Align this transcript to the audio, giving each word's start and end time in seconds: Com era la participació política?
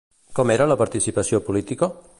Com 0.39 0.53
era 0.53 0.65
la 0.71 0.77
participació 0.81 1.43
política? 1.51 1.91